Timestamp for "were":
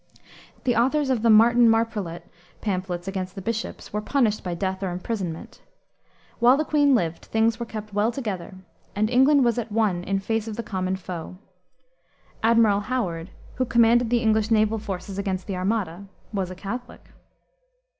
3.93-4.01, 7.59-7.67